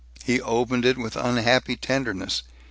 He 0.23 0.41
opened 0.41 0.83
it 0.83 0.97
with 0.97 1.15
unhappy 1.15 1.75
tenderness. 1.77 2.41